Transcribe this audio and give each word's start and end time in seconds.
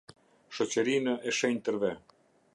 shoqërinë 0.59 1.13
e 1.31 1.35
shenjtërve, 1.41 1.95